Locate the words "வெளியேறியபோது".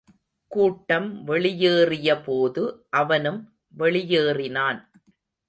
1.27-2.63